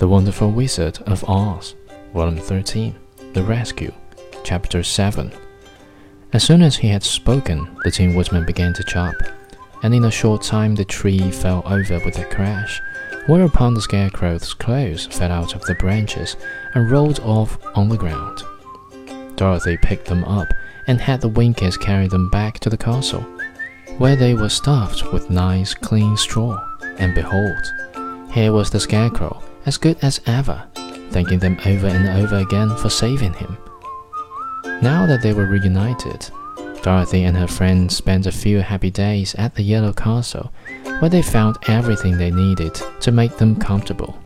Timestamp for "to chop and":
8.74-9.94